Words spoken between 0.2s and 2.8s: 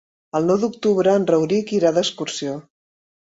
El nou d'octubre en Rauric irà d'excursió.